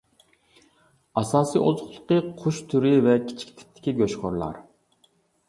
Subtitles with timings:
[1.21, 4.61] ئاساسىي ئوزۇقلۇقى قۇش تۈرى ۋە كىچىك تىپتىكى گۆشخورلار.